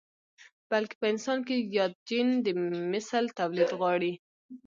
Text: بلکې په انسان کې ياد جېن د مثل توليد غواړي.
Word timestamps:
بلکې 0.69 0.95
په 1.01 1.05
انسان 1.13 1.39
کې 1.47 1.55
ياد 1.77 1.93
جېن 2.09 2.27
د 2.45 2.47
مثل 2.93 3.23
توليد 3.39 3.69
غواړي. 3.79 4.13